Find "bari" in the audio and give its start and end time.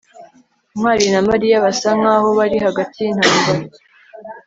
2.39-2.57